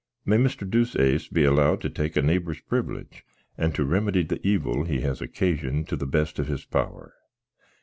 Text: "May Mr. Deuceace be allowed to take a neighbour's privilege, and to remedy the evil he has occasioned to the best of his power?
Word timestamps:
"May 0.25 0.37
Mr. 0.37 0.67
Deuceace 0.67 1.27
be 1.27 1.43
allowed 1.43 1.79
to 1.81 1.89
take 1.91 2.17
a 2.17 2.23
neighbour's 2.23 2.59
privilege, 2.59 3.23
and 3.55 3.75
to 3.75 3.85
remedy 3.85 4.23
the 4.23 4.41
evil 4.41 4.83
he 4.83 5.01
has 5.01 5.21
occasioned 5.21 5.89
to 5.89 5.95
the 5.95 6.07
best 6.07 6.39
of 6.39 6.47
his 6.47 6.65
power? 6.65 7.13